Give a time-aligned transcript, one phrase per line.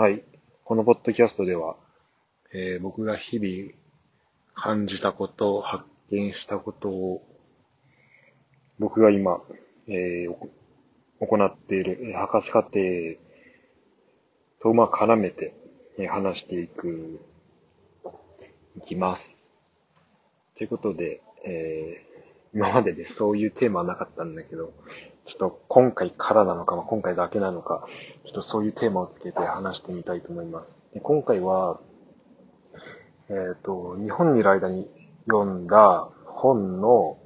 [0.00, 0.22] はい。
[0.64, 1.76] このポッドキャストでは、
[2.54, 3.74] えー僕が日々
[4.54, 7.22] 感じたこと、発見したことを、
[8.78, 9.42] 僕が今、
[9.88, 10.34] えー
[11.20, 12.72] 行っている博士課程
[14.62, 15.52] と、まあ、絡めて、
[16.08, 17.20] 話していく、
[18.78, 19.30] いきます。
[20.56, 22.10] ということで、えー
[22.54, 24.72] 今まででそういうテーマはなかったんだけど、
[25.30, 27.86] ちょっと今回からなのか、まあ、今回だけなのか、
[28.24, 30.66] ちょっとそういうテーマをつけて話してみたいと思います。
[30.94, 31.80] で今回は、
[33.28, 34.90] えっ、と、日本にいる間に
[35.28, 37.16] 読んだ本の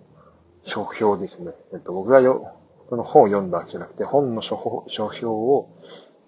[0.65, 1.53] 書評ですね。
[1.73, 2.53] えっ、と、僕がよ、
[2.91, 5.75] その本を読んだわけじゃなくて、本の書評書評を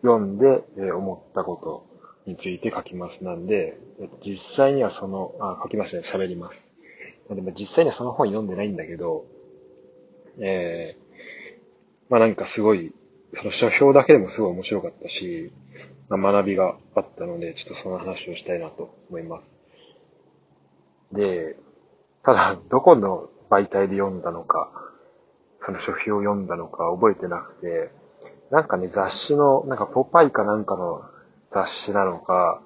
[0.00, 1.86] 読んで、えー思ったこと
[2.24, 3.22] について書きます。
[3.22, 6.70] なんで、えっと実際にはその、あ、書きますね、喋ります。
[7.28, 9.26] でも実際にはその本読んでないんだけど、
[10.38, 10.96] え
[12.08, 12.94] まあなんかすごい、
[13.34, 15.52] その書評だけでもすごい面白かったし、
[16.08, 19.44] まあ、学びがあったので、ちょっとその話をしたいなと思います。
[21.12, 21.56] で、
[22.24, 24.70] ただ、どこの媒体で読んだのか、
[25.62, 27.90] その書評を読んだのか覚えてなくて、
[28.50, 31.02] なんかね、雑誌の、なんかポパイかなんかの
[31.52, 32.62] 雑誌なのか、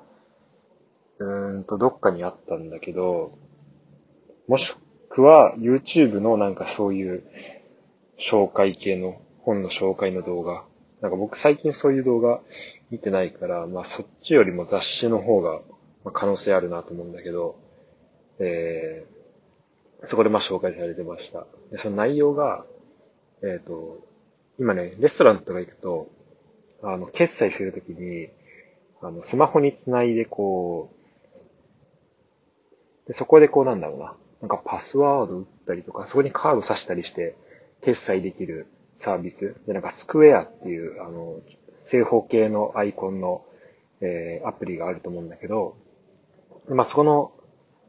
[1.19, 3.33] うーんと、どっかにあったんだけど、
[4.49, 4.75] もし
[5.09, 7.25] くは YouTube のなんかそういう
[8.19, 10.65] 紹介系の、本の紹介の動画。
[11.01, 12.41] なんか僕最近そういう動画
[12.91, 15.61] 見てないから、まあそっちよりも雑誌の方が
[16.13, 17.59] 可能性あるなと思うんだけど、
[18.39, 21.47] えー、そこでまあ紹介されてました。
[21.71, 22.65] で、その内容が、
[23.43, 23.99] えっ、と、
[24.59, 26.09] 今ね、レストランとか行くと、
[26.83, 28.29] あの、決済するときに、
[29.03, 30.91] あの、スマホにつないでこ
[33.07, 34.17] う、で、そこでこうなんだろうな。
[34.43, 37.37] なんかパスワード打ったりとか、そこにカード挿したりして、
[37.83, 38.67] 決済できる
[39.01, 39.57] サービス。
[39.67, 41.41] で、なんかスクエアっていう、あの、
[41.85, 43.45] 正方形のアイコンの、
[44.01, 45.77] えーアプリがあると思うんだけど、
[46.69, 47.33] まあ、そこの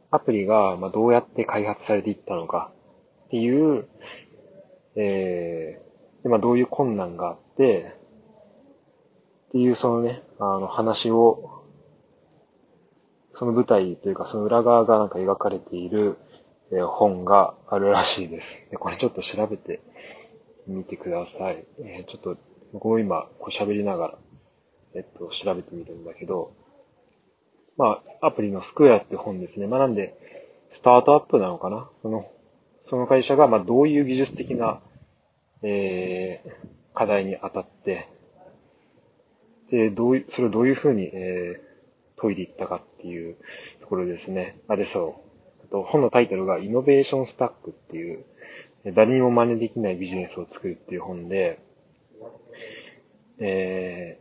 [0.09, 2.72] アプリが、まあ、どうやって開発されていったのか
[3.28, 3.88] っていう、
[4.96, 7.96] えーでまあ、どういう困難があって、
[9.50, 11.63] っていうそのね、あの話を、
[13.38, 16.18] その舞台というかその裏側がなんか描かれている、
[16.72, 18.66] えー本があるらしいです。
[18.69, 19.81] でこれちょっと調べて
[20.68, 21.66] みてください。
[21.80, 22.38] えーちょっと
[22.74, 24.18] 僕も今こう喋りながら、
[24.96, 26.54] えっと、調べてみるんだけど、
[27.78, 29.68] まあ、アプリのスクエアって本ですね。
[29.68, 30.16] まあ、なんで、
[30.72, 31.90] スタートアップなのかな？
[32.02, 32.32] その、
[32.90, 34.82] その会社が、まあ、どういう技術的な、
[35.64, 36.50] えー、
[36.94, 38.08] 課題に当たって、
[39.70, 43.38] で、どういう、それをどういうふうに、えー、解いていったかっていう
[43.82, 44.60] ところですね。
[44.68, 45.22] あ、で、そ
[45.62, 45.66] う。
[45.66, 48.26] あと、本のタイトルが、イノベーションスタックっていう、
[48.86, 51.59] 誰にも真似できないビジネスを作るっていう本で、
[53.40, 54.19] え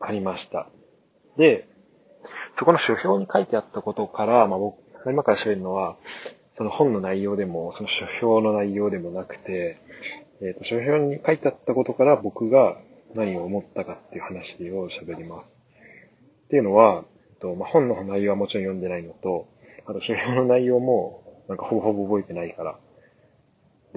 [0.00, 0.68] ー、ありました。
[1.36, 1.68] で、
[2.58, 4.76] そこの書評に書いてあったことから、まあ僕、
[5.10, 5.96] 今から喋るのは、
[6.56, 9.80] その本の内容でも、その書評の内容でもなくて、
[10.40, 12.78] えっ、と、書評に書いてあったことから僕が
[13.14, 15.50] 何を思ったかっていう話を喋ります。
[16.46, 19.48] っていうのは、えっとまあ、本の内容はもちろん読んでないのと、
[19.86, 22.78] あと書評の内容も、なんかほぼほぼ覚えてないから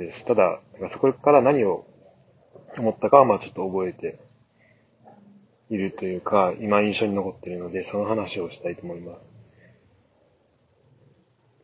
[0.01, 0.25] です。
[0.25, 0.59] ただ、
[0.91, 1.85] そこから何を
[2.78, 4.19] 思ったかは、まあちょっと覚えて
[5.69, 9.31] いるというか、今印象に残っているので、その話をしたいと思います。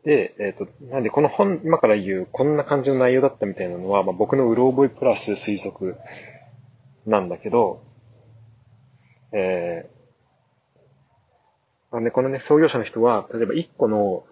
[0.06, 5.98] で、えっ、と、なんでこの本、今から言う、こんな感じの内容だったみたいなのは、まあ、僕のうろ覚えプラス推測
[7.06, 7.84] なんだけど、
[9.34, 9.98] えー、
[11.92, 14.25] まあね、このね、創業者の人は、例えば一個の、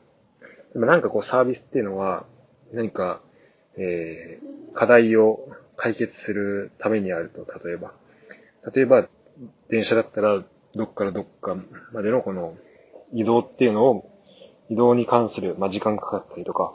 [0.76, 2.26] なんかこうサービスっていうのは、
[2.72, 3.22] 何か、
[3.78, 7.94] えー、課題を解決するためにあると、例えば。
[8.74, 9.08] 例えば、
[9.70, 10.44] 電車だったら、
[10.76, 11.56] どっからどっか
[11.94, 12.56] までのこの
[13.14, 14.12] 移動っていうのを、
[14.70, 16.74] 移動に関する、まあ、時間かかったりとか、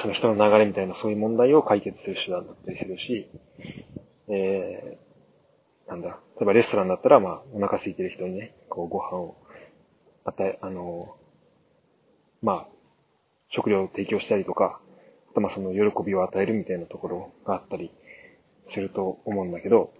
[0.00, 3.28] その人の流れみたいなそういう問題を解決する手段だったりするし、
[4.28, 9.36] えー、なんだ、例えばレストランだったら、まあ、お腹空いてる人にね、こう、ご飯を
[10.24, 11.14] 与え、あの、
[12.42, 12.68] まあ、
[13.48, 14.80] 食料を提供したりとか、
[15.36, 17.92] とまその喜びを与えるみたいなところがあったり
[18.70, 19.92] すると思うんだけど、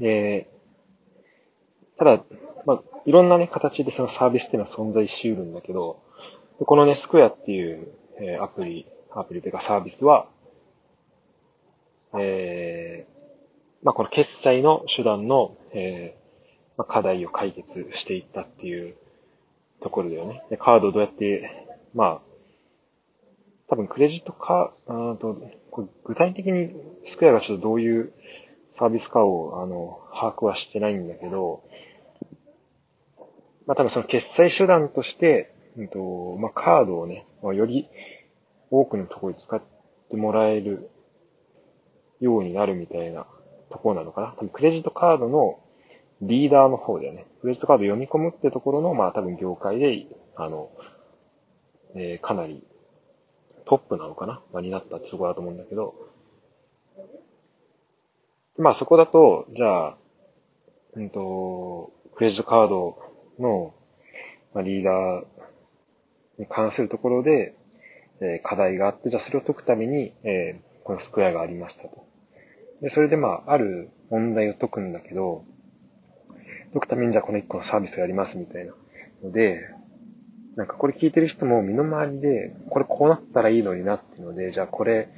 [0.00, 0.50] で、
[1.96, 2.24] ただ、
[2.66, 6.02] まあ、いろんなね、形でそのサービスっていうのは存在し得るんだけど、
[6.58, 10.26] このね、スクエアっていう、えアプリ、アプリというかサービスは、
[12.18, 18.96] えーまあ、この決済の手段の、えーまあ、課題を解決していったっていう
[19.82, 20.42] ところだよね。
[20.50, 22.31] で、カードをどうやって、まあ、
[23.72, 25.34] 多分クレジットカー、うーんと、
[25.70, 26.76] これ具体的に
[27.06, 28.12] スクエアがちょっとどういう
[28.78, 31.64] サービスかを、あの、把握はしてないんだけど、
[33.66, 37.88] まあ多分その決済手段として、うんと、まあカードをね、まあ、より
[38.70, 39.62] 多くのところに使っ
[40.10, 40.90] てもらえる
[42.20, 43.26] ようになるみたいな
[43.70, 44.34] ところなのかな。
[44.36, 45.60] 多分クレジットカードの
[46.20, 47.24] リーダーの方だよね。
[47.40, 50.68] クレジットカード読み込むってところの、まあ多分業界で、あの、
[51.94, 52.62] えー、かなり
[53.66, 55.94] トップなのかな、まあ、になったってところだと思うんだけど、
[58.58, 59.96] まあそこだと、じゃあ、
[60.94, 62.98] うんと、クレジットカード
[63.38, 63.74] の、
[64.52, 65.24] まあ、リーダー
[66.38, 67.54] に関するところで、
[68.20, 72.06] えー、課題があって、じゃあそれを解くために、えー、このスクエアがありましたと。
[72.82, 75.44] で、それでまあ、ある問題を解くんだけど、
[76.72, 78.74] 解くためにじゃあこの1個のサービスをやりますみたいな
[79.22, 79.68] ので、
[80.56, 85.08] なんかこれ聞いてる人も身の回りで、これこうなったらいいのになっていうので、じゃあこれ、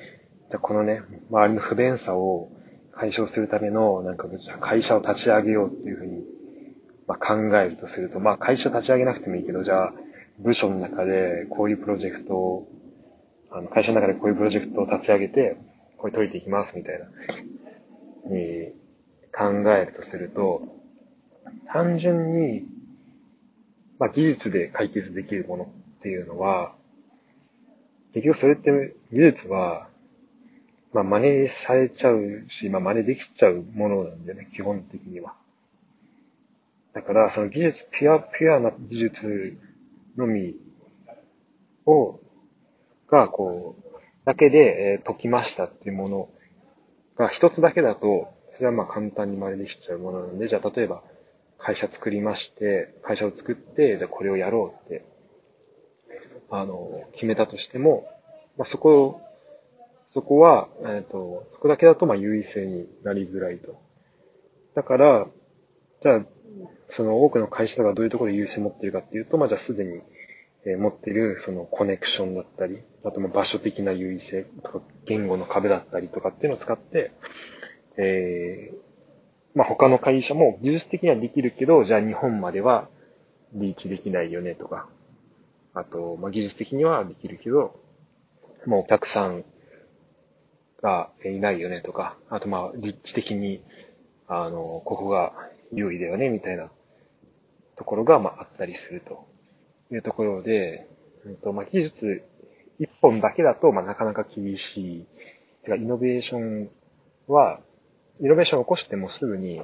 [0.50, 2.50] じゃあこのね、周りの不便さを
[2.92, 4.28] 解消するための、なんか
[4.60, 6.25] 会社を立ち上げようっていうふうに、
[7.06, 9.94] まあ、考えるとすると、まあ会社立ち上げなくてもいいけど、じゃあ
[10.38, 12.69] 部署の中でこういうプロジェクトを、
[13.50, 15.56] あの会社の中でこういうプロジェクトを立ち上げて、
[15.98, 17.06] これ解いていきますみたいな、
[18.31, 18.72] に
[19.36, 20.62] 考えるとすると、
[21.72, 22.66] 単純に
[23.99, 25.67] まあ、技術で解決できるものっ
[26.02, 26.75] ていうのは、
[28.12, 29.88] 結局それって技術は、
[30.93, 35.35] まあ、真似されちゃうし、まあ、真似できちゃうものなんだよね、基本的には。
[36.93, 39.58] だから、その技術、ピュア、ピュアな技術
[40.17, 40.55] のみ
[41.87, 42.20] を、
[43.11, 43.85] が、こう、
[44.25, 46.29] だけで、え、解きましたっていうもの
[47.17, 51.02] が一つだけだと、それはまあ簡単に真似できちゃうものなんで、じゃあ例えば、
[51.58, 55.04] 会社作りまして、会社を作って、じゃこれをやろうって、
[56.50, 58.06] あの、決めたとしても、
[58.56, 59.20] まあ、そこ、
[60.12, 63.80] そこは、えっ、ー、と、そこだけだと、ま、優位性になりづらいと。
[64.74, 65.26] だから、
[66.02, 66.26] じゃあ、
[66.90, 70.00] その多くの会社がどういうところで優位性を持っているかっていうと、まあ、じゃあすでに、
[70.66, 77.12] えー、持っている、そのコネクションだったり、あとま場所的な優位性とか、言語の壁だったりとかっていうのを使って、
[77.96, 78.83] えー、
[79.54, 82.88] まあ、他の会社も技術的にはできるけど、じゃあ日本までは
[83.52, 84.88] リーチできないよねとか、
[85.74, 87.80] あと、まあ、技術的にはできるけど、
[88.66, 89.44] もうお客さん
[90.82, 93.62] がいないよねとか、あとまあ、立地的に、
[94.26, 95.32] あの、ここが
[95.72, 96.70] 優位だよねみたいな
[97.76, 99.32] ところが、まあ、あったりすると。
[99.94, 100.88] いうところで、
[101.24, 102.22] うんとまあ、技術
[102.78, 105.06] 一本だけだと、まあ、なかなか厳しい。
[105.62, 106.70] てか、イノベーション
[107.28, 107.60] は、
[108.20, 109.62] イノベーションを起こしてもすぐに、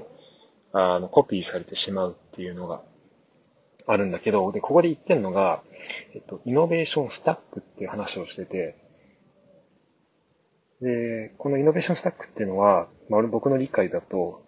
[0.73, 2.83] あの、コピーされてしまうっていうのが
[3.87, 5.63] あるんだけど、で、ここで言ってるのが、
[6.15, 8.77] えっと、イノベーションスタックっていう話をしてて、
[10.81, 14.45] で、このイノベーションスタックっていうのは、まあ、僕の理解だと、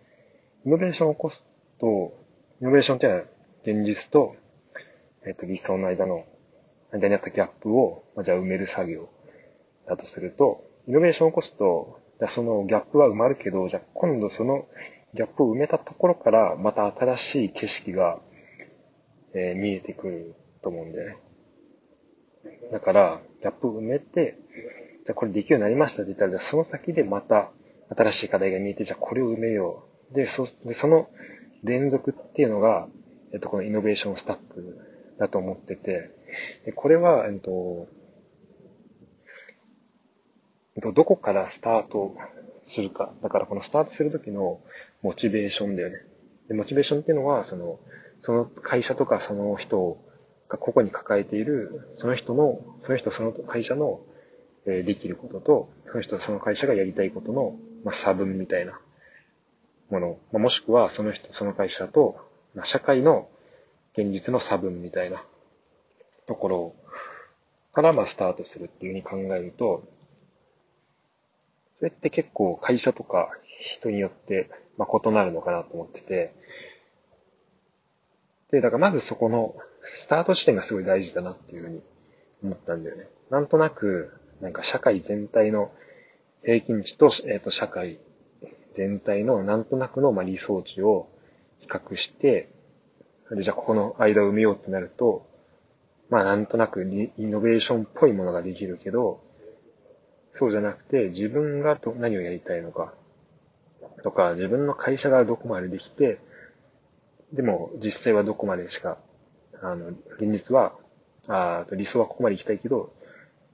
[0.64, 1.44] イノベーションを起こす
[1.80, 2.14] と、
[2.60, 3.24] イノベーションっていうのは
[3.64, 4.36] 現実と、
[5.26, 6.24] えっと、理想の間の、
[6.92, 9.08] 間にあったギャップを、まあ、じゃあ埋める作業
[9.86, 14.66] だとすると、イノベーションを起こすと、そのギャップは埋まるけど、じゃあ今度その
[15.14, 18.20] ギャップを埋めたところからまた新しい景色が、
[19.34, 21.16] えー、見えてくると思うんだよね。
[22.70, 24.38] だから、ギャップを埋めて、
[25.04, 27.50] じゃあこれできるようになりましたって言ったら、じゃその先でまた
[27.96, 30.14] 新しい課題が見えて、じゃあこれを埋めよう。
[30.14, 31.08] で、そ、でその
[31.62, 32.88] 連続っていうのが、
[33.32, 34.78] えっと、このイノベーションスタック
[35.18, 36.10] だと思ってて、
[36.64, 37.88] でこれは、えっと、
[40.76, 42.16] どこからスタート
[42.68, 43.12] するか。
[43.22, 44.60] だからこのスタートするときの
[45.02, 45.96] モチベーションだよね。
[46.48, 47.78] で、モチベーションっていうのは、その、
[48.22, 49.98] その会社とかその人
[50.48, 54.00] が個々に抱えている、その人の、その人その会社の、
[54.64, 58.80] えできることと、その人その会社がやりたいことの、まあ、差分みたいな
[59.90, 60.18] もの。
[60.30, 62.16] まあ、もしくはその人、その会社と、
[62.54, 63.28] まあ、社会の
[63.98, 65.24] 現実の差分みたいな
[66.26, 66.74] ところ
[67.72, 69.82] から、まあ、スタートするっていうふうに考えると、
[71.82, 73.32] それって結構会社とか
[73.80, 74.48] 人によって、
[74.78, 76.32] まあ、異なるのかなと思ってて、
[78.52, 79.56] で、だからまずそこの
[80.04, 81.80] スタート地点がすごい大事だなっていうふうに
[82.44, 83.08] 思ったんだよね。
[83.30, 85.72] なんとなく、なんか社会全体の
[86.44, 87.98] 平均値と、えっ、ー、と、社会
[88.76, 91.08] 全体のなんとなくの、ま、理想値を
[91.58, 92.48] 比較して、
[93.32, 95.26] で、じゃあここの間を埋めようってなると、
[96.10, 96.86] まあなんとなくイ
[97.26, 99.31] ノベーションっぽいものができるけど、
[100.34, 102.94] そうじゃなくて、自分が何をやりたいのか、
[104.02, 106.18] とか、自分の会社がどこまでできて、
[107.32, 108.98] でも実際はどこまでしか、
[109.60, 110.74] あの、現実は、
[111.28, 112.92] あ理想はここまで行きたいけど、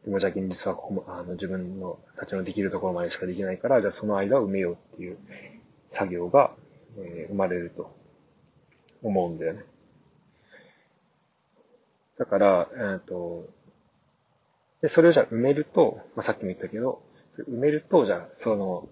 [0.05, 5.19] でもじゃあ現実はここもあの自分のたちのできるところまでしかできないから、じゃあその間を埋めようっていう
[5.93, 6.53] 作業が、
[6.99, 7.95] えー、生まれると
[9.03, 9.65] 思うんだよね。
[12.19, 13.47] だから、えっ、ー、と、
[14.83, 17.03] で、それをじゃあ埋めると、まあ、さっきも言ったけど、
[17.49, 18.89] 埋めると、じゃあ、その、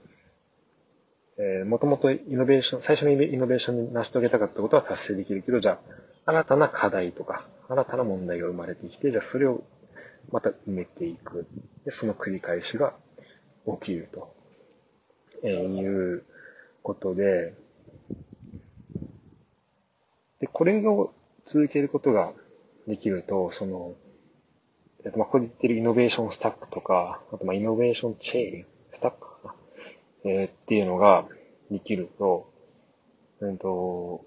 [1.38, 9.62] えー、もともとイノベーション、最初のイノベーションに成し遂げたかったことは達成できるけど、じゃあ、新たな課題とか、新たな問題が生まれてきて、じゃあそれを
[10.32, 11.46] また埋めていく。
[11.84, 12.94] で、その繰り返しが
[13.80, 14.34] 起きると、
[15.42, 16.24] えー、いう
[16.82, 17.54] ことで、
[20.40, 21.12] で、これを
[21.46, 22.32] 続けることが
[22.86, 23.94] できると、その、
[25.06, 29.54] えっと、ま、ここで言ってるイノベーションスタックとか、あと、ま、イノベーションチェーン、スタックかな、
[30.24, 31.26] えー、っていうのが
[31.70, 32.52] できると、
[33.40, 34.24] うんと、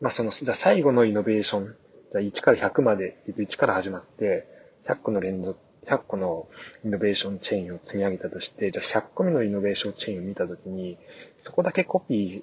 [0.00, 1.76] まあ、その、じゃ最後のイノベーション、
[2.12, 4.46] じゃ1から100まで、1から始まって、
[4.86, 6.48] 100個の連続、100個の
[6.86, 10.96] イノベーションチェーンを積み上げたとして、じゃあ100個目のイノベーションチェーンを見たときに、
[11.44, 12.42] そこだけコピ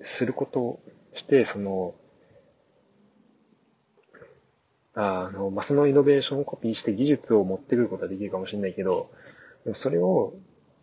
[0.00, 0.80] ーすることを
[1.14, 1.94] して、その、
[5.00, 9.10] あの、まあ、そのイノベーションをコピーして技術を持ってくることはできるかもしれないけど、
[9.64, 10.34] でもそれを、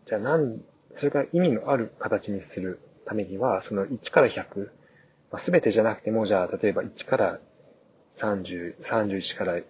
[0.08, 0.62] じゃあなん、
[0.96, 4.70] それが意味のある形にするためには、その1から100、
[5.32, 7.40] まあ、全てじゃなくても、じゃあ、例えば1から
[8.20, 9.66] 30、31から、え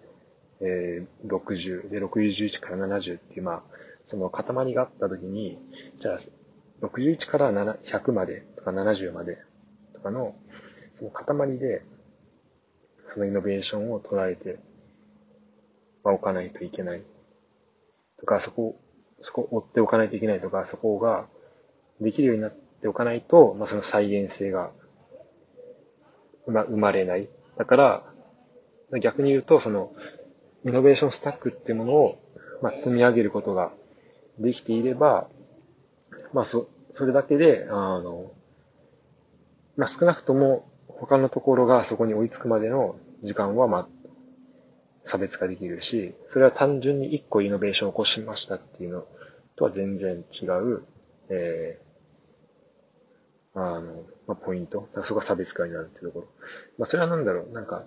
[0.60, 3.62] ー、60、で、61から70っていう、まあ、
[4.06, 5.58] その塊があったときに、
[6.00, 9.38] じゃあ、61から100までとか70まで
[9.92, 10.36] とかの、
[10.98, 11.82] その塊で、
[13.12, 14.58] そのイノベーションを捉えて、
[16.04, 17.02] まあ、おかないといけない。
[18.18, 18.80] とか、そこ、
[19.22, 21.26] そこ追っておかないといけないとか、そこが
[22.00, 24.70] できるようになっておかないと、まあ、その再現性が、
[26.46, 27.28] まあ、生まれない。
[27.56, 28.04] だから、
[29.00, 29.92] 逆に言うと、その、
[30.64, 32.18] イノベーションスタックっていうものを、
[32.62, 33.72] まあ、積み上げることが
[34.38, 35.28] できていれば、
[36.32, 38.32] まあ、そ、それだけで、あの、
[39.76, 43.88] まあ、少なくとも他のところがそこに追いつくまでの時間は、まあ、
[45.06, 49.04] 差別化できるし、それは単純に一個イノベーションを起こしましたっていうの
[49.56, 50.82] とは全然違う、
[51.28, 54.88] えー、あの、まあ、ポイント。
[55.04, 56.26] そこが差別化になるっていうところ。
[56.78, 57.84] まあ、それはなんだろう、なんか、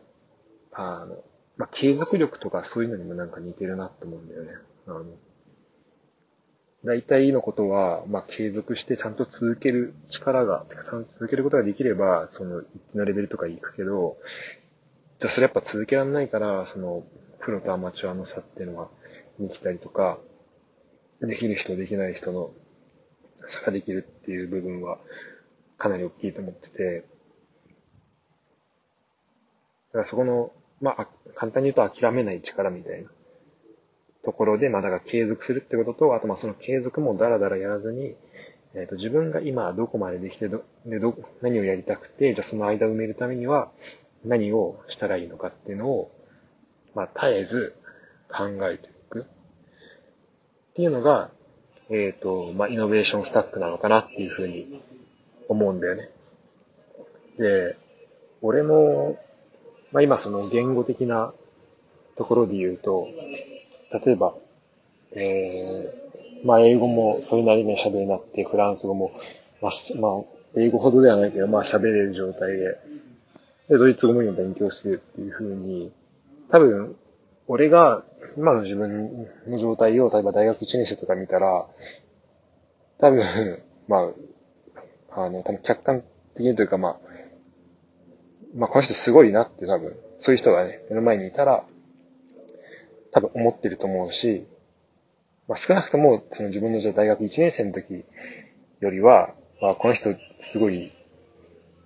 [0.72, 1.18] あの、
[1.58, 4.51] まあ、継続力とかそういうのにもなんか似てるなと思うんだよね。
[4.88, 5.06] あの、
[6.86, 14.17] 大体のことは、まあ、継続してちゃんと続ける力が、ちゃんと続けることができれば、その、一定のレベルとか行くけど、
[15.19, 17.03] じゃあそれやっぱ続けられないから、その、
[17.39, 18.88] プロとアマチュアの差っていうのが
[19.39, 20.19] 見きたりとか、
[21.21, 22.51] できる人、できない人の
[23.50, 25.00] 差ができるっていう部分は、
[25.77, 27.05] かなり大きいと思ってて、
[29.89, 33.09] だからそこの、まあ、簡単に言うと諦めない力みたいな。
[34.24, 38.16] ところで、まあ、だから継続するってことと、あとまあその継続もダラダラやらずに、
[38.76, 43.72] えっ、ー、と、自分が今どこまでできてど、で、ど、何をやりたくて、じゃあその間を埋めるためには
[44.26, 46.12] 何をしたらいいのかっていうのを、
[46.94, 47.76] まあ、絶えず
[48.30, 49.22] 考えていく。
[49.22, 49.26] っ
[50.76, 51.32] ていうのが、
[51.90, 54.82] えっ、ー、と、まあ、イノベーションスタックなのかなっていうふうに
[55.48, 56.10] 思うんだよね。
[57.38, 57.76] で、
[58.42, 59.18] 俺も、
[59.92, 61.34] まあ、今その言語的な
[62.16, 63.08] ところで言うと、
[63.91, 64.36] 例えば、
[65.13, 69.12] えー、まあ、英語もそれなりに喋りになって、フランス語も、
[69.62, 70.22] まあ、まあ、
[70.55, 72.77] 英語ほどではないけど、まあ、喋れる状態で、
[73.69, 75.91] で、ドイツ語も今勉強してるっていう風に、
[76.50, 76.96] 多分、
[77.48, 78.03] 俺が
[78.38, 81.67] 今の自分の状態を、例えば大学1年生とか見たら、
[83.00, 84.12] 多分、ま
[85.12, 86.03] あ、あの、多分客観
[86.36, 87.00] 的にというか、まあ、
[88.55, 91.63] まあ、この人すごいなって多分、そういう人がね、目の前にいたら、
[93.12, 94.48] 多分思ってると思うし、
[95.48, 98.06] まあ、少なくとも、その自分の大学1年生の時
[98.82, 100.16] よりは、まあ、この人
[100.51, 100.92] すごい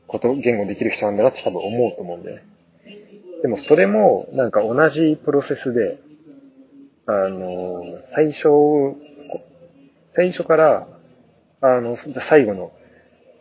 [0.07, 2.43] こと、言語できる人なんだなって多分思うと思うんだよね。
[3.41, 5.99] でもそれも、なんか同じプロセスで、
[7.05, 8.49] あの、最初、
[10.15, 10.87] 最初から、
[11.61, 12.71] あの、最後の、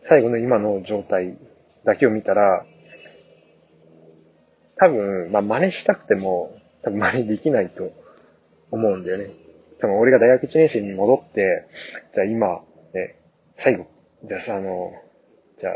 [0.05, 1.37] 最後の今の状態
[1.85, 2.65] だけを見たら、
[4.77, 7.91] 多分、まあ、真似したくても、多分真似できないと
[8.71, 9.31] 思うんだよね。
[9.79, 11.65] 多分俺が大学1年生に戻って、
[12.13, 12.61] じゃあ今、
[12.93, 13.15] ね、
[13.57, 13.87] 最後、
[14.25, 14.93] じゃあさ、あの、
[15.59, 15.73] じゃあ、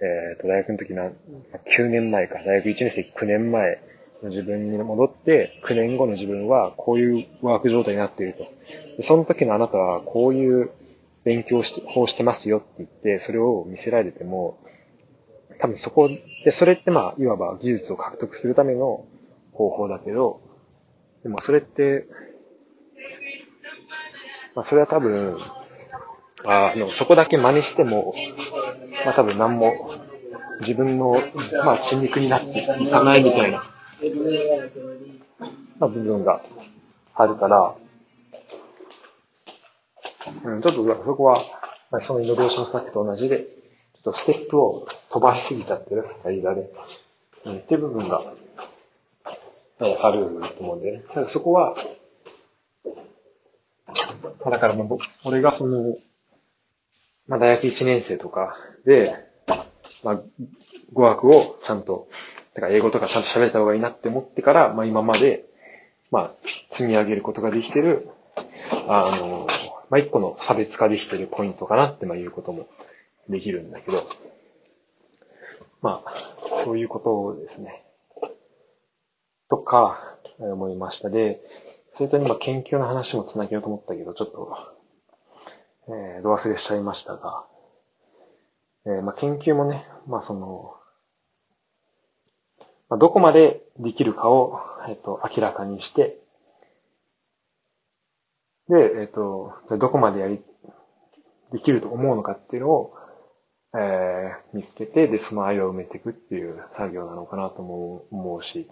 [0.00, 1.10] えっ、ー、と、大学の時な、
[1.76, 3.80] 9年前か、大学1年生9年前
[4.22, 8.46] の自分に戻って、9年後の自分はこういうワーク状態になっていると。
[8.98, 10.70] でその時のあなたはこういう
[11.24, 14.58] 勉強法してますよって言って、それを見せられても、
[15.60, 16.08] 多分そこ
[16.44, 19.06] で、それってまあ、いわば技術を獲得するための
[19.54, 20.40] 方法だけど、
[21.22, 22.06] でもそれって、
[24.54, 25.38] まあそれは多分、
[26.44, 28.14] あの、そこだけ真似しても、
[29.04, 29.74] まあ多分何も
[30.60, 31.22] 自分の、
[31.64, 33.64] まあ血肉になっていかないみたいな
[35.78, 36.42] まあ、部分が
[37.14, 37.74] あるから、
[40.44, 41.38] うん、ちょっとそこは、
[41.90, 46.70] まあそのイノベーションスタックと同じで、ちょっとステップを飛ばしすぎちゃってる間で、
[47.46, 48.22] うん、っていう部分が、
[49.78, 51.76] あると思うんで、ね、そこは、
[54.50, 55.96] だからもう僕、俺がその、
[57.26, 59.14] まあ大学1年生とかで、
[60.02, 60.20] まあ、
[60.92, 62.08] 語学をちゃんと、
[62.54, 65.44] だから英語とかちゃんと喋れた方がいいなって思ってから、まあ今まで、
[66.10, 66.34] まあ、
[66.70, 68.08] 積み上げることができてる、
[68.86, 69.48] あの、
[69.90, 72.68] まあ一個の差別化できてるポイントかなって、まあいうことも
[73.28, 74.06] できるんだけど、
[75.82, 76.14] まあ、
[76.64, 77.83] そういうことをですね、
[79.54, 81.10] とか、思いました。
[81.10, 81.40] で、
[81.96, 84.56] それと今研究の話も繋げようと思ったけど、ちょっと、
[85.88, 87.46] えー、ど忘れしちゃいましたが、
[88.86, 90.74] えー、まあ、研究もね、まあ、その、
[92.88, 94.58] まあ、どこまでできるかを、
[94.88, 96.18] えっ、ー、と、明らかにして、
[98.68, 100.42] で、えっ、ー、と、どこまでやり、
[101.52, 102.94] できると思うのかっていうのを、
[103.76, 108.68] えー、見つけて、で、その間を埋めていくっていう作業なのかなと思う思うし、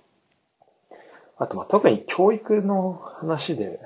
[1.43, 3.81] あと、ま、特に教育の話で、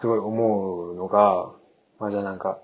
[0.00, 1.52] すごい思うのが、
[1.98, 2.58] まあ、じゃあなんか、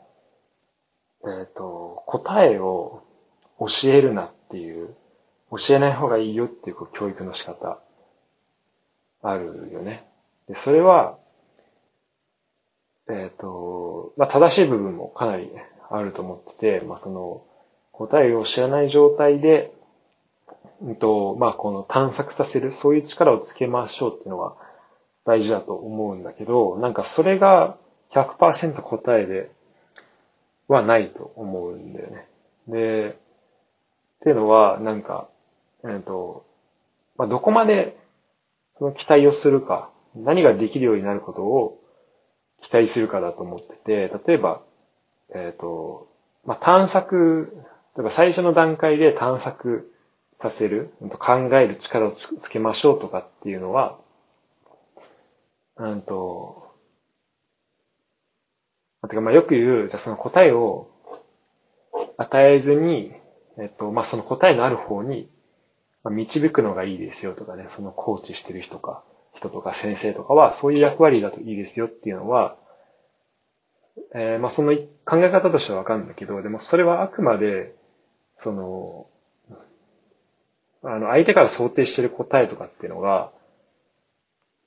[1.25, 3.03] えっ、ー、と、答えを
[3.59, 4.95] 教えるなっていう、
[5.51, 7.83] 教えない方がいいよっていう教育の仕方、
[9.23, 10.09] あるよね。
[10.49, 11.19] で、それは、
[13.11, 15.51] えっ、ー、と、まあ、正しい部分もかなり
[15.91, 17.45] あると思ってて、まあ、その、
[17.93, 19.71] 答えを知らない状態で、
[20.81, 24.57] うんと、まあ、この探索させる、そういう力をつけましょうっていうのは
[25.25, 27.77] 大事だと思うんだけど、なんかそれが
[28.13, 29.51] 100%答えで
[30.69, 32.27] はないと思うんだよね。
[32.69, 35.29] で、っていうのは、なんか、
[35.85, 36.45] えっ、ー、と、
[37.17, 37.99] まあ、どこまで
[38.79, 41.81] その期待をするか、何ができるようになることを
[42.63, 44.63] 期待するかだと思ってて、例えば、
[45.35, 46.09] えっ、ー、と、
[46.45, 47.53] まあ、探索、
[47.97, 49.93] 例えば最初の段階で探索
[50.41, 53.99] させる、考える力をつけましょうとかっていうのは、
[55.77, 56.75] うんと、
[59.09, 60.91] てかまあよく言う、じゃその答えを
[62.17, 63.13] 与えずに、
[63.59, 65.29] えっと、まあその答えのある方に、
[66.05, 72.57] ま、導くのがいいですよとかね、そのコーチしてる人か、人とか先生とかは、そういう役割だといいですよっていうのは、
[74.15, 77.75] えー、まあその考え方としてはわかるんだけど、でもそれはあくまで、
[78.39, 79.09] その、
[80.83, 83.33] あの、相手から想定してる答えとかっていうのが、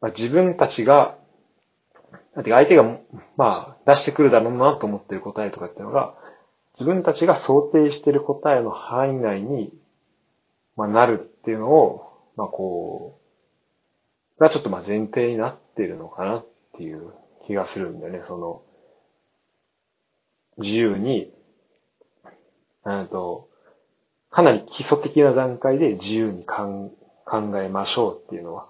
[0.01, 1.17] まあ、自分たちが
[2.35, 2.83] だって相手が、
[3.35, 6.15] まあ、出してくるだろうなと思ってる答えとかっていうのが、
[6.79, 9.73] 自分たちが想定してる答えの範囲内に、
[10.77, 13.19] まあ、なるっていうのを、まあ、こ
[14.37, 16.45] う、がちょっとまあ前提になってるのかなっ
[16.77, 17.11] ていう
[17.45, 18.23] 気がするんだよね。
[18.25, 18.63] その、
[20.57, 21.31] 自由に、
[22.85, 23.49] うんと、
[24.31, 26.91] かなり基礎的な段階で自由に考
[27.61, 28.67] えましょうっていうのは。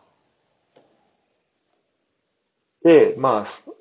[2.83, 3.71] で、まあ、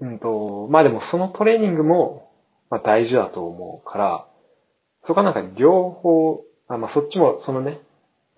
[0.00, 2.30] うんと、まあでもそのトレーニングも、
[2.70, 4.26] まあ大事だと思うから、
[5.06, 7.78] そこはなんか両方、あまあそっちもそのね、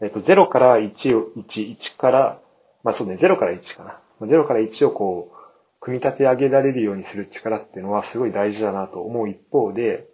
[0.03, 2.41] えっ、と0から1を、1、1から、
[2.83, 4.01] まあそうね、0から1かな。
[4.27, 5.37] 0から1をこう、
[5.81, 10.09] 組み立て上げられるようにする力っていうのはすごい大事だなと思う一方で、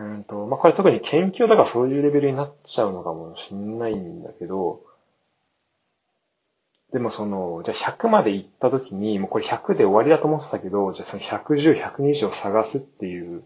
[0.00, 4.80] うんと、まあこれ特に研究だからそういうレベルになっちゃうのかもしんないんだけど、
[6.92, 13.44] でもその、じゃあ100まで行った時に、もうこれ100で終わりだと思ってたけど、じゃあその110、120を探すっていう、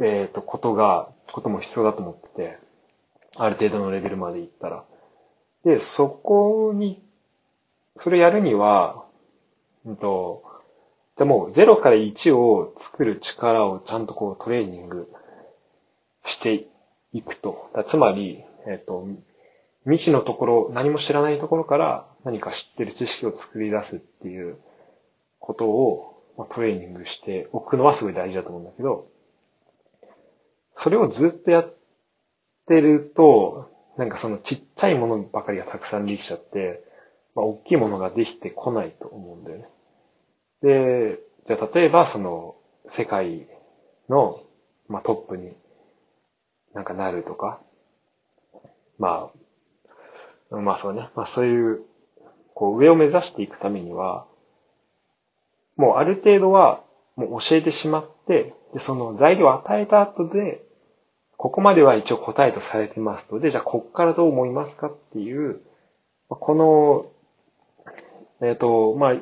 [0.00, 2.58] えっ、ー、と、ことが、ことも必要だと思ってて、
[3.36, 4.84] ある程度のレベルまで行ったら。
[5.64, 7.02] で、そこに、
[8.00, 9.04] それやるには、
[9.86, 10.42] うんと、
[11.22, 15.08] でも0から1を作る力をちゃんとこうトレーニング
[16.26, 16.66] して
[17.12, 17.70] いくと。
[17.88, 19.06] つまり、えっ、ー、と、
[19.84, 24.56] 未知のところ、何も知らないところから何か知ってる知識を作り出すっていう
[25.38, 29.06] ことを、まあ、トレーニングしておくのはすごい大事だと思うんだけど、
[30.76, 31.72] それをずっとやっ
[32.66, 36.82] てると、なんかそのちっちゃいものばかりがたくさんできちゃって、
[37.36, 39.68] まあ、大きいものができてこないと思うんだよね。
[40.62, 42.56] で、じゃあ例えばその
[42.90, 43.46] 世界
[44.08, 44.42] の、
[44.88, 45.56] まあ、トップに
[46.74, 47.60] なんかなるとか、
[48.98, 49.30] ま
[50.50, 51.08] あ、まあそうね。
[51.14, 51.82] まあそういう、
[52.54, 54.26] こう上を目指していくためには、
[55.76, 56.84] もうある程度は
[57.16, 60.62] もう教えてしまって、で、その材料を与えた後で、
[61.36, 63.40] ここまでは一応答えとされてますと。
[63.40, 65.60] で、じゃあこっからどう思いますかっていう、
[66.28, 67.06] この、
[68.40, 69.14] えっ、ー、と、まあ、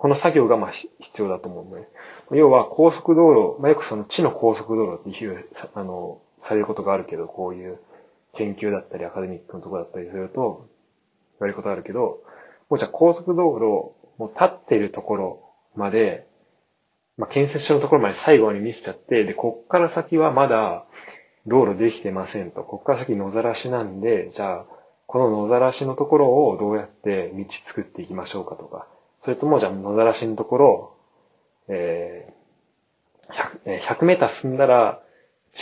[0.00, 1.86] この作業がまあ必要だと思うんで。
[2.32, 7.78] 要は高速道路、まあ、よくその地の高速道路っていう、あの、されることがあるけど、こういう
[8.32, 10.66] 研究だったりアカデミックのとこだったりすると、
[11.38, 12.22] 言われることあるけど、
[12.70, 15.42] もうじゃあ高速道路、もう立ってるところ
[15.76, 16.26] まで、
[17.18, 20.86] まあ、建設所のところまで最後に見せちゃって、で、こっから先はまだ
[21.46, 22.62] 道路できてませんと。
[22.62, 24.64] こっから先野ざらしなんで、じゃあ、
[25.06, 28.86] この野ざらしのところをどうやって道作っていきましょうかとか、
[29.24, 30.96] それともじゃあ野ざらしのところ、
[31.68, 35.02] えー、100, 100メーター進んだら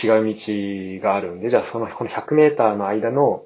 [0.01, 3.43] 違う道があるんで、じゃあその、この100メーターの間の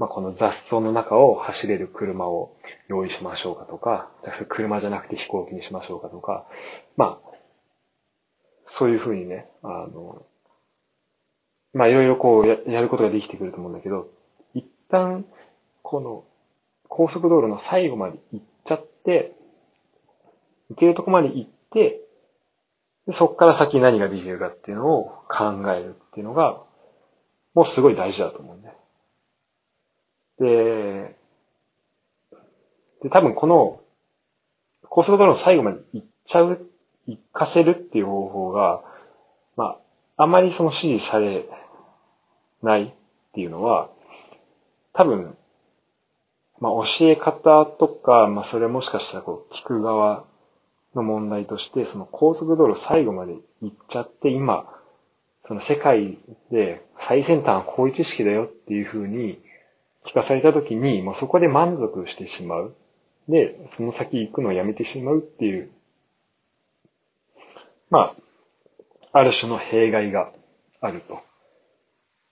[0.00, 2.56] まあ、この雑草の中を走れる車を
[2.88, 6.46] 用意しましょうかとか、じゃあ車じゃなくて飛行機にしましょうかとか、
[6.96, 7.30] まあ、
[8.66, 10.24] そういうふうにね、あの、
[11.74, 14.08] まあいろいろこうややることができてくると思うんだけど、
[14.54, 15.26] 一旦、
[15.82, 16.24] この
[16.88, 19.36] 高速道路の最後まで行っちゃって、
[20.70, 22.00] 行けるとこまで行って、
[23.12, 26.62] そこから先何ができるかっていうのを考えるっていうのが、
[27.54, 28.74] もうすごい大事だと思うんだよ。
[30.38, 31.16] で、
[33.02, 33.80] で、多分この、
[34.88, 36.66] 高速道路の最後まで行っちゃう、
[37.06, 38.82] 行かせるっていう方法が、
[39.56, 39.78] ま
[40.16, 41.46] あ、あまりその指示され
[42.62, 42.92] ないっ
[43.32, 43.90] ていうのは、
[44.92, 45.36] 多分、
[46.60, 50.24] まあ、教え方とか、まあ、それもしかしたらこう、聞く側
[50.94, 54.66] の問題として、その高速道路最後まで行っちゃって、今、
[55.46, 56.18] その世界
[56.50, 59.40] で最先端はこういう知識だよっていうふうに
[60.06, 62.74] 聞かされた時に、もうそこで満足してしまう。
[63.28, 65.70] で、その先行くのをやめてしまうっていう、
[67.90, 68.14] ま
[69.12, 70.32] あ、ある種の弊害が
[70.80, 71.18] あると。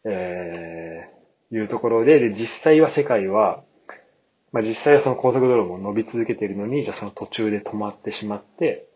[0.04, 3.62] えー、いうところで、で、実際は世界は、
[4.52, 8.88] まあ実際はその高速道路も伸び続けているのに、じゃあその途中で止まってしまって、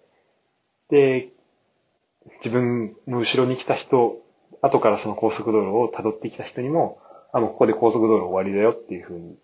[0.89, 1.31] で、
[2.45, 4.19] 自分の後ろに来た人、
[4.61, 7.01] 後からその高速道路を辿ってきた人にも、
[7.33, 9.37] あ、もうここで高速道路終わりだよっていうふうに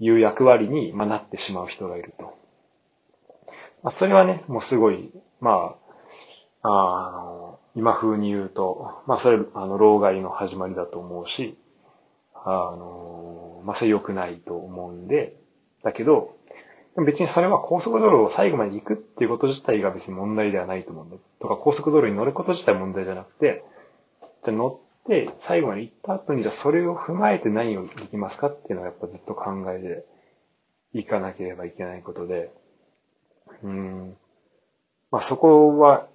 [0.00, 2.34] 言う役割に、まあ、なってしまう人がいると。
[3.82, 5.76] まあ、それはね、もうすごい、ま
[6.62, 11.58] あ、あの、今風に言うと、まあ、それ、あの、老害の始まりだと思うし、
[12.34, 15.36] あの、まあ、それ良くないと思うんで、
[15.86, 16.36] だけど、
[17.06, 21.16] 別にそれは高速道路を最後まで行くっていうこと自体が別に問題ではないと思うんだ。
[21.40, 23.62] とか高速道路に乗ること自体問題じゃなくて、
[24.44, 30.04] じゃ乗で、最後まで行った後に、じゃあそれを踏まえて何をできますかっていうのはやっぱずっと考え
[30.92, 32.50] ていかなければいけないことで、
[33.62, 34.16] うん。
[35.12, 36.08] まあそこは、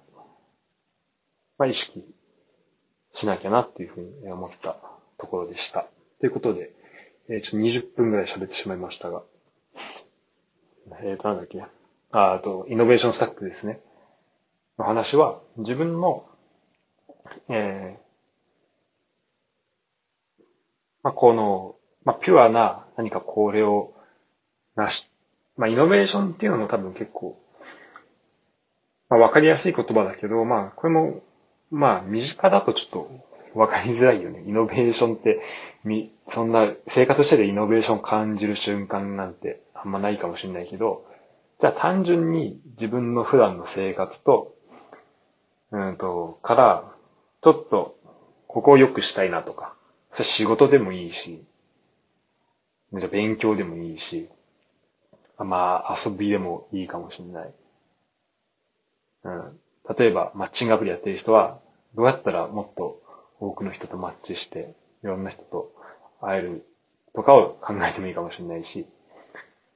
[1.56, 2.04] まあ意識
[3.14, 4.76] しなきゃなっていうふうに思った
[5.16, 5.86] ところでした。
[6.20, 6.74] ということで、
[7.30, 9.22] えー、ちょっと20分ぐらい喋ってしまいましたが、
[11.02, 11.62] えっ、ー、と、なんだっけ
[12.12, 13.80] あ、あと、イノベーションスタックですね。
[14.78, 16.24] の話は、自分の、
[17.48, 18.02] えー、
[21.02, 23.94] まあ、この、まあ、ピュアな何かこれを
[24.76, 25.08] なし、
[25.56, 27.38] まあ、イノベーションっていうのも多分結構、
[29.08, 31.22] まあ、わかりやすい言葉だけど、まあ、これも、
[31.70, 34.42] まあ、身近だとちょっとわかりづらいよね。
[34.46, 35.40] イノベーションって、
[35.84, 41.04] み、そんな生活しててイノベーション感じる瞬間なんてあんまないかもしれないけど、
[41.60, 44.54] じゃあ単純に自分の普段の生活と、
[45.70, 46.92] うんと、から、
[47.42, 47.96] ちょっと、
[48.46, 49.74] ここを良くしたいなとか、
[50.12, 51.44] それ仕事でもいいし、
[52.92, 54.28] じゃ勉強でもいいし、
[55.38, 57.54] まあ遊びでもいいかもしれない。
[59.24, 59.60] うん。
[59.96, 61.58] 例えば、マッチングアプリやってる人は、
[61.94, 63.00] どうやったらもっと
[63.40, 65.72] 多くの人とマッチして、いろんな人と
[66.20, 66.66] 会える
[67.14, 68.86] とかを考えてもいいかもしれないし、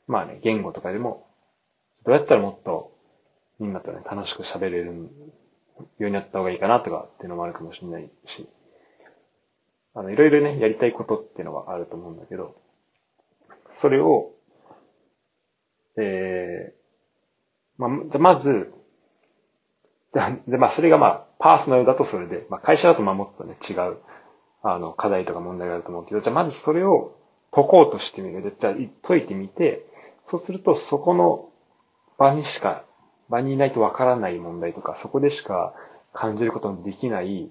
[0.07, 1.27] まあね、言語とかでも、
[2.05, 2.97] どうやったらもっと
[3.59, 4.92] みんなとね、楽しく喋れるよ
[6.01, 8.49] うになった方がいいかなとかっていうのもあるかもしれないし、
[9.95, 12.55] あの、いろいろね、やりたいことっていうのはあると思うんだけど、
[13.73, 14.33] それを、
[15.97, 18.73] えー、まあ、じゃまず、
[20.47, 23.99] で、まあ、それがまあ、パーソナルだとそれで、まあ、会社だとまあ、もっとね、違う、
[24.62, 27.16] あの、課題とか問題があると思うけど、じゃあまずそれを
[27.51, 28.55] 解こうとしてみる。
[28.59, 29.86] じゃあ解いてみて、
[30.29, 31.49] そうすると、そこの
[32.19, 32.85] 場にしか、
[33.29, 35.75] 場にいないとわからない問題とか、そこでしか
[36.12, 37.51] 感じることのできない、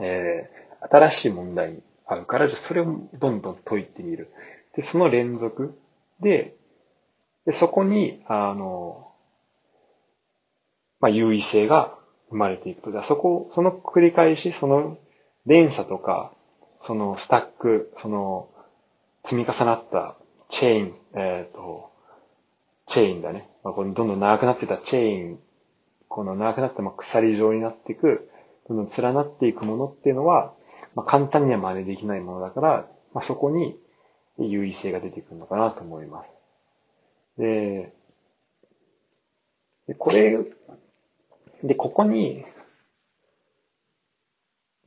[0.00, 4.30] えー、新しい問題にあるから、じゃそれをどんどん解いてみる。
[4.74, 5.78] で、その連続
[6.20, 6.54] で、
[7.44, 9.12] でそこに、あの、
[11.00, 11.94] まあ、優位性が
[12.30, 12.90] 生まれていくと。
[12.90, 14.98] で、そこ、その繰り返し、その
[15.46, 16.32] 連鎖とか、
[16.80, 18.48] そのスタック、その
[19.24, 20.15] 積み重なった
[20.50, 21.90] チェーン、えっ、ー、と、
[22.88, 23.48] チェーンだね。
[23.64, 25.38] まあ、このどんどん長くなってたチェーン、
[26.08, 28.30] この長くなったま鎖状になっていく、
[28.68, 30.54] どんどん連なっていくものっていうのは、
[30.94, 33.78] まあ、簡単には真似できないものだから、まあ、そこに
[34.38, 36.30] 優位性が出てくるのかなと思います。
[37.38, 37.92] で、
[39.88, 40.38] でこれ、
[41.62, 42.44] で、ここに、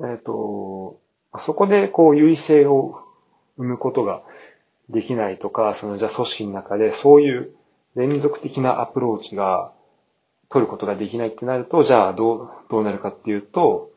[0.01, 0.99] えっ、ー、と、
[1.39, 3.01] そこでこう優位性を
[3.57, 4.23] 生むことが
[4.89, 7.51] できないとか、そのじゃあ組織の中でそういう
[7.95, 9.71] 連続的なアプローチが
[10.49, 13.91] 取ることができないってなると、じゃあどう、どうなるかっていうと、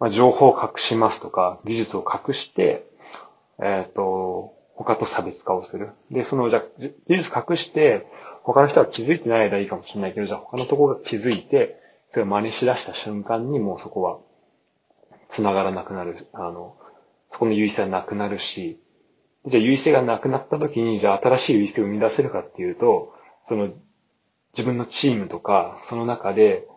[0.00, 2.86] まあ、情報を隠しますとか、技術を隠して、
[3.60, 5.90] えっ、ー、と、他と差別化をする。
[6.10, 8.06] で、その、じゃ技術隠して、
[8.42, 11.78] 他の人は気づいてない間いいかもしれないけど、じゃあ他のところが気づいて、
[12.10, 14.18] それを真似しだした瞬間にもうそこは
[15.28, 16.26] 繋がらなくなる。
[16.32, 16.76] あの、
[17.30, 18.80] そこの優位性はなくなるし、
[19.46, 23.14] じゃあ優位性がなくなった時に、じゃあ新しい優位性を生み出せるかっていうと、
[23.48, 23.70] その、
[24.56, 26.68] 自分のチームとか、その中で、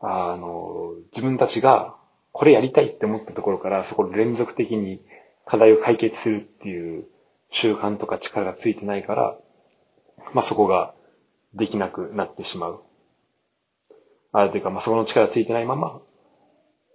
[0.00, 1.96] あの、自分たちが
[2.32, 5.00] これやりたいって思ったところから、そこで連続的に
[5.44, 7.06] 課題を解決するっていう
[7.50, 9.36] 習慣とか力がついてないから、
[10.34, 10.94] まあ、そこが
[11.54, 12.82] できなくなってしまう。
[14.32, 16.00] あ、というか、まあ、そこの力ついてないまま、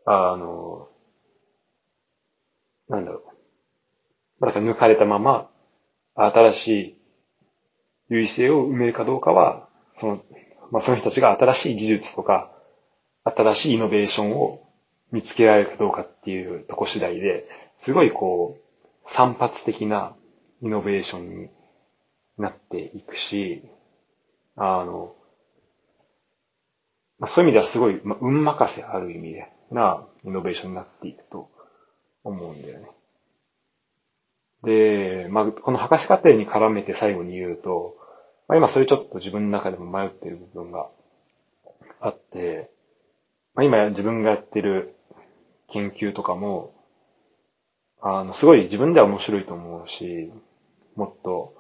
[0.06, 0.88] あの、
[2.88, 3.33] なんだろう。
[4.44, 5.50] まだ抜かれたまま、
[6.16, 6.98] 新しい
[8.10, 9.70] 優位性を埋めるかどうかは、
[10.02, 10.26] その、
[10.70, 12.52] まあ、その人たちが新しい技術とか、
[13.24, 14.68] 新しいイノベーションを
[15.14, 17.48] 見つけられるかどうかっていうとこ次第で、
[17.86, 20.14] すごいこう、散発的な
[20.62, 21.50] イノベーションに
[22.38, 23.64] なっていくし、
[24.58, 25.16] あの、
[27.18, 31.50] まあ、そういう意味ではすごい、まあ、運任せある意味でなイノベーションになっていくと
[32.26, 32.90] 思うんだよね。
[34.63, 37.95] で、まあ、この博士課程に絡めて最後に言うと、
[38.47, 40.88] まあ、今それちょっと自分の中でも迷っている部分が
[41.99, 42.71] あって、
[43.56, 44.95] まあ、今自分がやってる
[45.71, 46.73] 研究とかも、
[48.02, 50.32] あの、すごい自分では面白いと思うし、
[50.95, 51.56] もっと、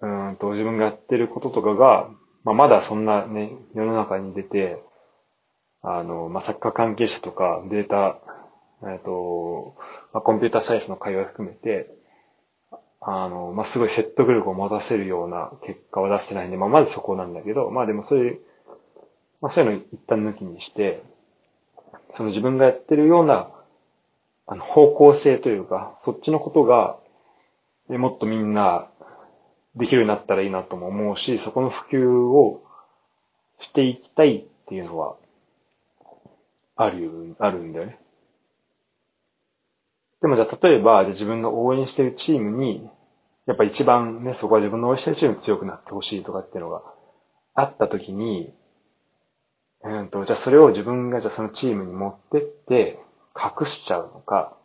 [0.00, 2.08] うんと、自分がやってることとかが、
[2.44, 4.82] まあ、まだそんなね、世の中に出て、
[5.82, 8.20] あの、まあ、サッカー関係者とかデータ、
[8.84, 9.74] えっ、と、
[10.12, 11.90] まあ、コンピューターサイエンスの会話含めて、
[13.00, 18.40] あの、まあ、すごい説得力を持たせるような結果は出してないんで、まあ、まずそこなんだけど、まあでもそういう、
[19.40, 21.02] まあそういうのを一旦抜きにして、
[22.16, 23.50] その自分がやってるような、
[24.46, 26.98] あの、方向性というか、そっちのことが、
[27.88, 28.88] もっとみんな
[29.76, 32.62] できるようになったらいいなとも思うし、そこの普及を
[33.60, 35.16] していきたいっていうのは、
[36.76, 37.98] ある、あるんだよね。
[40.20, 42.90] でもじゃあ例えば、じゃ自分の応援してるチームに、
[43.46, 46.82] やっぱ一番ね、そこは自分の応援してるチーム強くなってほしいとかっていうのが
[47.54, 48.52] あった時に、
[49.82, 52.98] うんと、じゃあそれを自分がじゃあそのチームに持ってって
[53.36, 54.56] 隠しちゃうのか、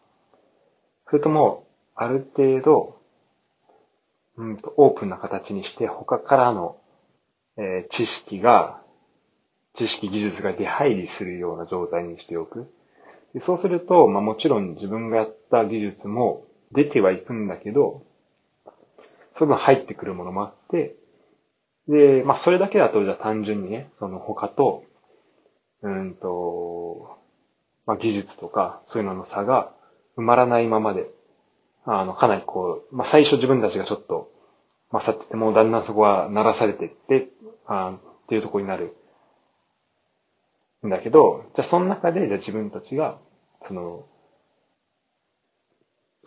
[1.08, 3.00] それとも、ある程度、
[4.36, 6.78] うんと、オープンな形にして他からの、
[7.58, 8.82] えー、知識が、
[9.76, 12.74] 知識技術が出入りするような状態にしておく。
[13.34, 18.04] でそうすると、まあもちろん自分がやった技術も出てはいくんだけど、
[19.38, 20.96] その入ってくるものもあって、
[21.88, 24.84] で、まあそれだけだとじゃあ単純にね、その他と
[25.84, 27.18] うんと、
[27.86, 29.74] まあ、技術とか、そういうのの差が
[30.18, 31.08] 埋まらないままで、
[31.86, 34.32] あの、かなりこう、まあ、最初自分たちがちょっと
[34.92, 37.28] 勝ってても、だんだんそこは鳴らされていって、
[37.68, 38.96] あっていうところになる。
[40.86, 43.20] んだけど、じゃあその中で、じゃあ自分たちが、
[43.68, 44.06] その、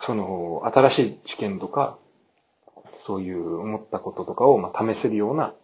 [0.00, 1.98] その、新しい知見とか、
[3.06, 5.54] そういう思ったこととかを、ま、試せるような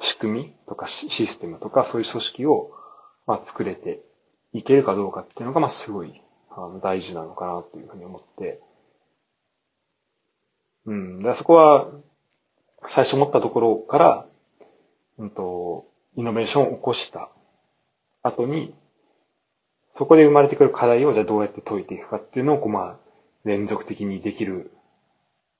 [0.00, 2.70] 仕組みとかシステムとか、そういう組織を、
[3.26, 4.00] ま、作れて
[4.52, 8.60] いけるかどうかっていうのが、まあ、すごい、あの、大事なのかなというふうに思って、
[10.86, 11.18] うん。
[11.18, 11.90] だからそこは、
[12.90, 14.26] 最初思ったところから、
[15.18, 17.30] うんと、イノベーションを起こした
[18.26, 18.74] 後に、
[19.98, 23.08] そこで生まれてくる課題をじゃあどうやって解いていくかっていうのを、こう、まあ、
[23.44, 24.72] 連続的にできる。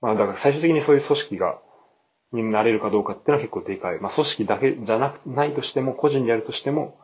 [0.01, 1.59] まあ、だから最終的にそういう組織が、
[2.33, 4.01] になれるかどうかっていうのは結構でかい。
[4.01, 6.99] まあ、組織だけじゃなく、ないとしても、個人でやるとしても、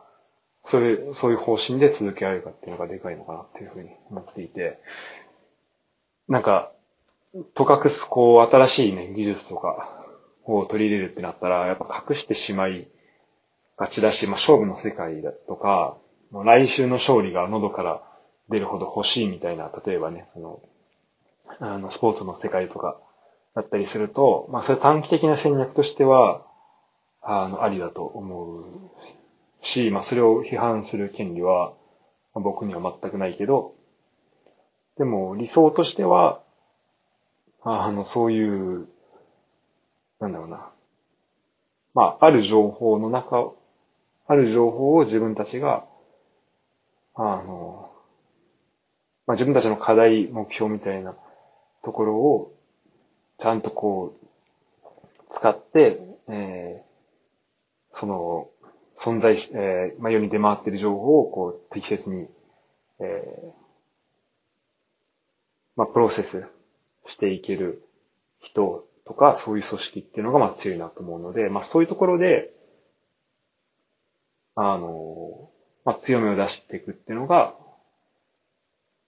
[0.65, 4.79] それ、そういう方針で続けられるかっていうのがでかいのかなっていうふうに思っていて、
[6.27, 6.71] なんか、
[7.55, 10.05] とかくこう、新しいね、技術とか
[10.45, 12.87] を取り入れるってなったら、やっぱ隠してしまい
[13.83, 15.97] がちだし、まあ、勝負の世界だとか、
[16.31, 18.01] 来週の勝利が喉から
[18.49, 20.61] 出るほど欲しいみたいな、例えばね、その、
[21.59, 22.97] あの、スポーツの世界とか
[23.55, 26.45] だったりすると、まあ、それ短期的な戦略としては、
[27.21, 28.65] あの、ありだと思う
[29.61, 31.73] し、まあ、それを批判する権利は、
[32.33, 33.75] 僕には全くないけど、
[34.97, 36.41] でも理想としては、
[37.63, 38.87] あの、そういう、
[40.21, 40.69] なんだろうな。
[41.93, 43.51] まあ、ある情報の中、
[44.25, 45.85] ある情報を自分たちが、
[47.15, 47.91] あの、
[49.27, 51.15] まあ、自分たちの課題、目標みたいな
[51.83, 52.55] ところを、
[53.39, 54.25] ちゃんとこう、
[55.33, 58.49] 使って、えー、その、
[58.97, 62.27] 存在し、えー、まあ、世に出回っている情報を、こう、適切に、
[62.99, 63.51] えー、
[65.75, 66.45] まあ、プロセス
[67.07, 67.83] していける
[68.39, 72.52] 人とか、そういう組織っていうのが、ま、強いなと思うので、まあ、そういうところで、
[74.55, 75.49] あの、
[75.85, 77.55] まあ、強みを出していくっていうのが、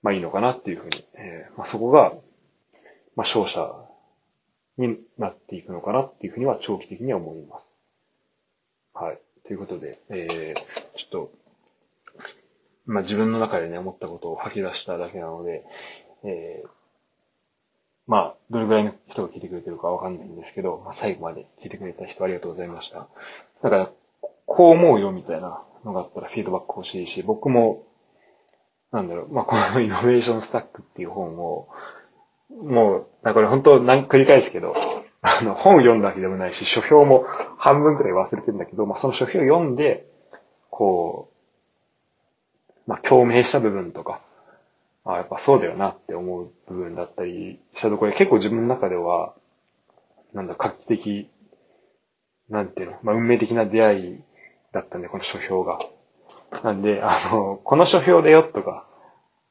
[0.01, 2.13] まあ、いいのかなっていうふうに、えー、まあ、そこが、
[3.15, 3.73] まあ、勝者
[4.77, 7.65] になっていくのかなっていうふうには長期的には思います。
[8.93, 9.19] はい。
[9.47, 10.60] ということで、えー、
[10.97, 11.31] ちょっと、
[12.86, 15.63] まあ、自分の中でね、思ったことを吐き出しただけなので、
[16.23, 16.69] えー、
[18.08, 23.08] まあ、どれぐらいの人が聞いてくれてるかわかんないんですけど、まあ、最後まで聞いてくれた人ありがとうございました。
[23.63, 23.91] だから、
[24.45, 27.84] こう思うよみたいなのがあったらフィードバック欲しいし、僕も、
[28.91, 31.67] なんだろう、まあ、このイノベーションスタックっていう本を、
[32.49, 34.75] もう、これ本当何繰り返すけど、
[35.21, 37.25] あの、本を読んだわけでもないし、書評も
[37.58, 40.05] 半分くらい忘れてるんだけど、まあ、その書評を読んで、
[40.69, 44.21] こう、まあ、共鳴した部分とか、
[45.03, 49.34] あやっぱそうだよなって思う部分だったりしたところで、結構自分の中では、
[50.34, 51.29] なんだ、画期的、
[52.49, 54.19] なんていうの、まあ、運命的な出会い
[54.75, 55.79] だったんで、この書評が。
[56.63, 58.85] なんで、あの、この書評だよとか、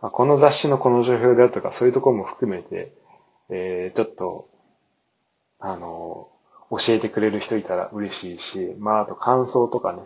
[0.00, 2.92] この雑誌のこの書評だよとか、そういうところも含めて、
[3.48, 4.48] えー、ちょっと、
[5.58, 6.28] あの、
[6.70, 10.02] 教えてくれる人いたら嬉しいし、まあ、あと感想とかね、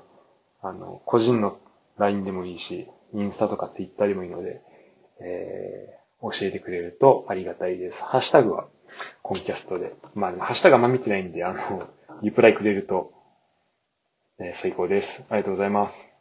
[0.62, 1.58] あの、個人の
[1.98, 4.62] LINE でもいいし、インスタとか Twitter でもいいので、
[5.20, 8.02] えー、教えてくれるとありがたいです。
[8.02, 8.68] ハッシュタグは
[9.22, 9.94] コンキャストで。
[10.14, 11.88] まあ、ハッシュタグあんま見てないんで、あの、
[12.22, 13.17] リプライくれると、
[14.40, 15.24] え、最高です。
[15.28, 16.17] ありがとうございます。